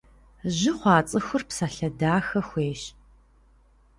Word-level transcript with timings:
Жьы 0.55 0.71
хъуа 0.77 1.07
цӏыхур 1.07 1.43
псалъэ 1.47 1.89
дахэ 1.99 2.41
хуейщ. 2.47 2.81